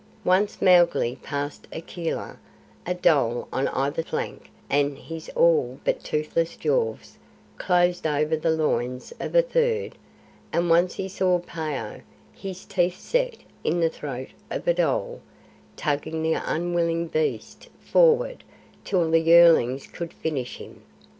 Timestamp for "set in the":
12.97-13.89